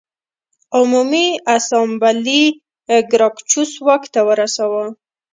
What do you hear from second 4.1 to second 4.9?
ته ورساوه